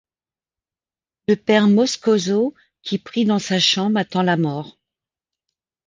[1.27, 4.79] Le Père Moscoso, qui prie dans sa chambre, attend la mort.